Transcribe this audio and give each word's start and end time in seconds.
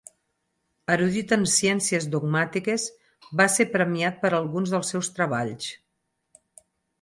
Erudit 0.93 1.33
en 1.35 1.43
ciències 1.55 2.07
dogmàtiques, 2.15 2.85
va 3.43 3.47
ser 3.57 3.67
premiat 3.77 4.19
per 4.25 4.33
alguns 4.39 4.75
dels 4.77 4.91
seus 4.95 5.13
treballs. 5.21 5.69